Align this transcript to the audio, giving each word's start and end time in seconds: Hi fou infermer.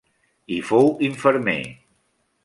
Hi 0.53 0.55
fou 0.69 0.89
infermer. 1.07 1.57